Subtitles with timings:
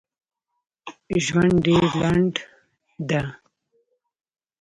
[1.25, 2.33] ژوند ډېر لنډ
[3.09, 3.21] ده